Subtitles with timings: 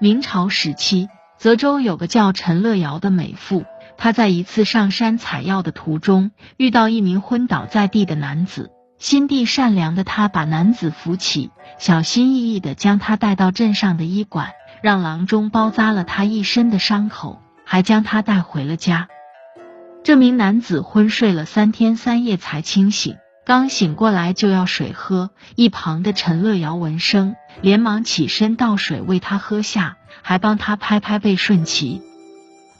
[0.00, 3.64] 明朝时期，泽州有个叫陈乐瑶的美妇，
[3.96, 8.70] 她在一次上山采药的途中，遇到一名昏倒在地的男子。
[8.98, 19.08] 心地善良的她把男子扶起，小心翼翼的将他带到镇上的医馆，让郎中包扎了他一身的伤口，还将他带回了家。
[20.04, 23.16] 这名男子昏睡了三天三夜才清醒。
[23.48, 32.02] 刚醒过来就要水喝，一旁的陈乐瑶闻声，连忙起身倒水为他喝下，还帮他拍拍背顺其。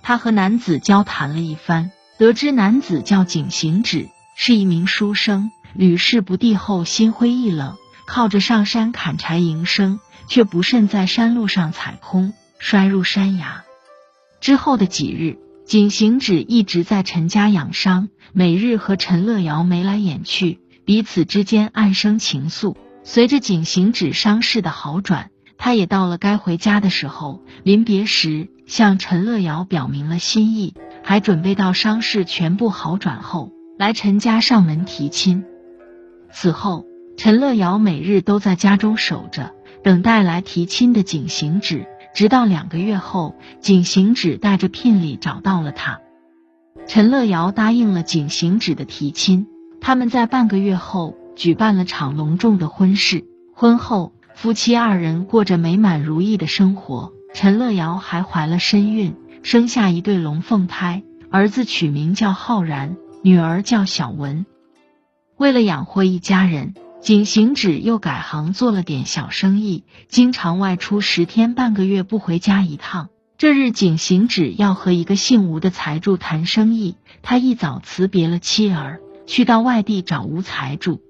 [0.02, 13.64] 他和男子交谈了一番，得知男子叫景行止，是一名书生，屡试不第后心灰意冷，靠着上山砍柴营生，却不慎在山路上踩空，摔入山崖。
[14.42, 15.38] 之后的几日。
[15.68, 22.74] 景行止一直在陈家养伤，每日和陈乐瑶眉来眼去，彼此之间暗生情愫。
[23.02, 25.28] 随着景行止伤势的好转，
[25.58, 27.42] 他也到了该回家的时候。
[27.64, 30.72] 临别时，向陈乐瑶表明了心意，
[31.04, 35.44] 还准备到伤势全部好转后来陈家上门提亲。
[36.32, 36.86] 此后，
[37.18, 39.52] 陈乐瑶每日都在家中守着，
[39.84, 41.86] 等待来提亲的景行止。
[42.18, 46.00] 直到两个月后，景行止带着聘礼找到了他，
[46.88, 49.46] 陈乐瑶答应了景行止的提亲。
[49.80, 53.24] 他们在半个月后举办了场隆重的婚事。
[53.54, 57.12] 婚后，夫妻二人过着美满如意的生活。
[57.34, 64.44] 陈乐瑶还怀了身孕，生下一对龙凤胎，儿子取名叫浩然，女儿叫小文。
[65.36, 66.74] 为了养活一家人。
[67.00, 73.08] 景行止又改行做了点小生意，经常外出十天半个月不回家一趟。
[73.38, 81.00] 这日，景行止要和一个姓吴的财主谈生意，他一早辞别了妻儿，去到外地找吴财主。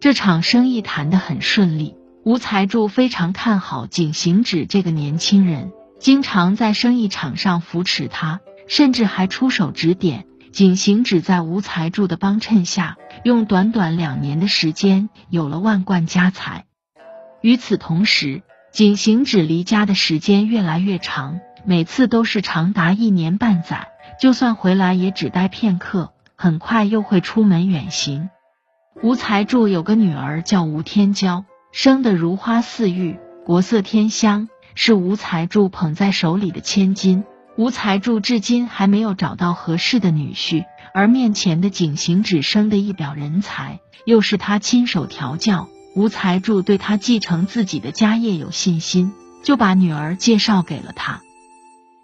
[0.00, 10.26] 这场生意谈得很顺利，吴财主非常看好景行止这个年轻人，经常在生意场上扶持他，甚至还出手指点。
[10.50, 12.96] 景行止在吴财主的帮衬下。
[13.24, 16.64] 用短短两年的时间，有了万贯家财。
[17.40, 18.42] 与此同时，
[18.72, 23.88] 景行止离家的时间越来越长，每次都是长达一年半载。
[24.20, 28.30] 就算回来，也只待片刻，很快又会出门远行。
[29.02, 37.24] 吴才柱有个女儿叫吴天娇，生得如花似玉，国色天香，是吴才柱捧在手里的千金。
[37.56, 40.64] 吴才柱至今还没有找到合适的女婿。
[40.98, 45.68] 而面前的景行止生的一表人才，又是他亲手调教。
[45.94, 49.12] 吴财主对他继承自己的家业有信心，
[49.44, 51.20] 就把女儿介绍给了他。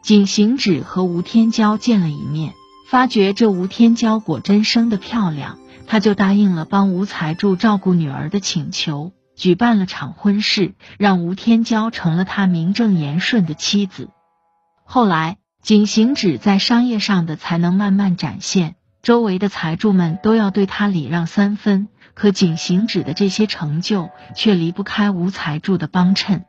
[0.01, 2.53] 景行止和吴天娇见了一面，
[2.89, 14.11] 发觉这吴天娇果真生得漂亮，他就答应了帮吴财主照顾女儿的请求，举办了场婚事，让吴天娇成了他名正言顺的妻子。
[14.85, 15.39] 后来。
[15.65, 18.75] 景行止在商业上的才能慢慢展现，
[19.05, 21.89] 周围的财主们都要对他礼让三分。
[22.15, 26.45] 可景行止的这些成就却离不开吴财主的帮衬。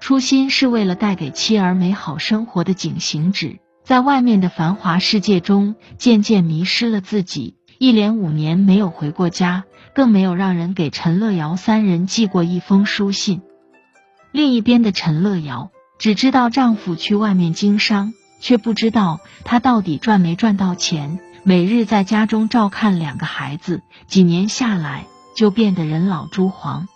[0.00, 9.64] 初心是为了带给妻儿美好生活的景行止，在外面的繁华世界中渐渐迷失了自己，一连五年没有回过家，
[9.96, 13.42] 更没有让人给陈乐瑶三人寄过一封书信。
[14.30, 18.14] 另一边的陈乐瑶只知道丈夫去外面经商。
[18.40, 25.04] 却不知道他到底赚没赚到钱，每日在家中照看两个孩子，几年下来
[25.36, 26.88] 就变得人老珠黄。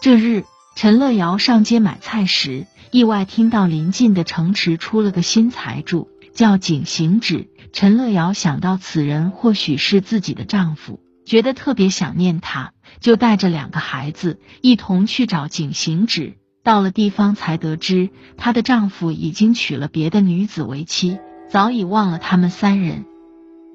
[0.00, 0.44] 这日，
[0.74, 7.50] 陈乐瑶上街买菜时，意外听到临近的城池出了个新财主，叫景行止。
[7.72, 16.34] 陈乐瑶想到此人或许是自己的丈夫，觉得特别想念他，就带着两个孩子一同去找景行止。
[16.64, 21.18] 到了地方，才得知她的丈夫已经娶了别的女子为妻，
[21.48, 23.04] 早已忘了他们三人。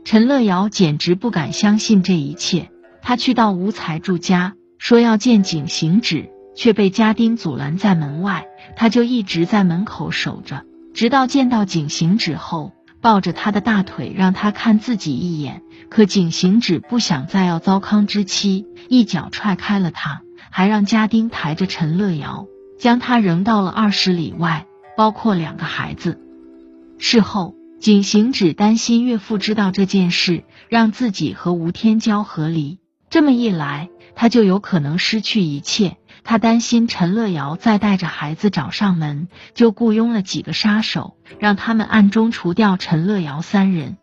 [0.06, 2.70] 陈乐瑶简直不敢相信这一切。
[3.02, 8.46] 她去到吴才柱家，说要见景行止，却被家丁阻拦在门外。
[8.76, 10.64] 她就一直在门口守着，
[10.94, 15.62] 直到见到景行止后，抱着他的大腿让他看自己一眼。
[15.90, 22.48] 可景行止不想再要糟糠之妻，一脚踹开了他，还让家丁抬着陈乐瑶。
[22.80, 24.66] 将他扔到了二十里外，
[24.98, 26.20] 包括两个孩子。
[26.98, 32.80] 事后，景行止担心岳父知道这件事，让自己和吴天娇和离。
[33.10, 35.98] 这么一来，他就有可能失去一切。
[36.24, 43.98] 他担心陈乐瑶再带着孩子找上门，就雇佣了几个杀手，让他们暗中除掉陈乐瑶三人。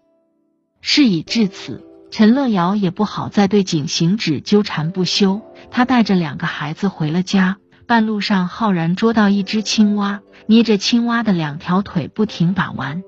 [0.83, 5.41] 事已至此，陈乐瑶也不好再对景行止纠缠不休。
[5.71, 7.57] 他带着两个孩子回了家。
[7.87, 13.03] 半路上浩然捉到一只青蛙，捏着青蛙的两条腿不停把玩。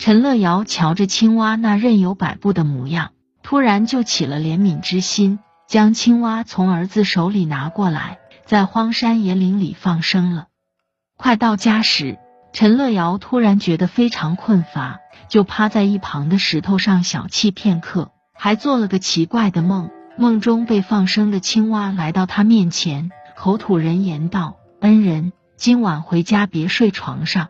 [0.00, 3.10] 陈乐瑶瞧着青蛙那任由摆布的模样，
[3.42, 10.46] 突然就起了怜悯之心，将青蛙从儿子手里拿过来，在荒山野岭里放生了。
[11.18, 12.16] 快到家时，
[12.54, 19.90] 陈乐瑶突然觉得非常困乏，就趴在一旁的石头上小憩片刻，还做了个奇怪的梦。
[20.16, 27.48] 梦中被放生的青蛙来到他面前，口吐人言道：“恩人，今晚回家别睡床上。”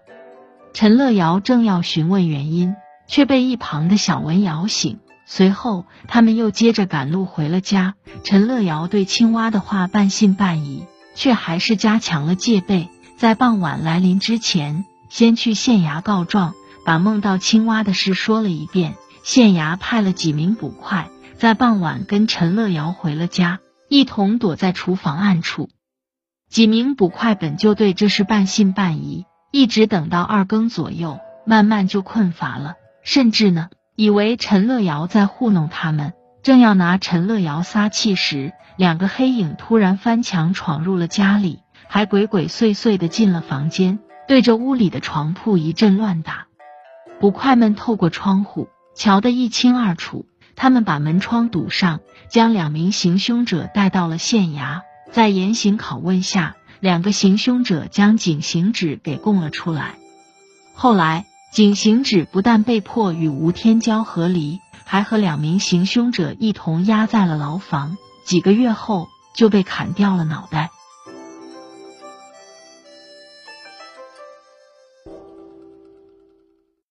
[0.73, 2.75] 陈乐瑶正要询问原因，
[3.07, 5.01] 却被一旁的小文摇醒。
[5.27, 7.95] 随后，他们又接着赶路回了家。
[8.25, 12.89] 陈乐瑶对青蛙的话半信半疑，却还是加强了戒备。
[13.17, 18.95] 在傍晚来临之前，先去县衙告状，把梦到青蛙的事说了一遍。
[19.23, 25.69] 县衙派了几名捕快，在傍晚跟陈乐瑶回了家，一同躲在厨房暗处。
[26.49, 29.27] 几名捕快本就对这事半信半疑。
[29.51, 36.13] 一直等到二更左右，慢慢就困乏了，甚至呢，以为陈乐瑶在糊弄他们。
[36.43, 41.59] 正要拿陈乐瑶撒气时，两个黑影突然翻墙闯入了家里，
[41.89, 43.99] 还鬼鬼祟祟的进了房间，
[44.29, 46.47] 对着屋里的床铺一阵乱打。
[47.19, 50.27] 捕快们透过窗户瞧得一清二楚，
[50.57, 52.01] 他们把门窗堵上，
[52.31, 56.55] 将两名行凶者带到了县衙，在严刑拷问下。
[56.81, 59.97] 两个行凶者将井行止给供了出来。
[60.75, 67.97] 后来，井行止不但被迫与吴天骄和离，还和两名行凶者一同压在了牢房。
[68.25, 70.71] 几个月后，就被砍掉了脑袋。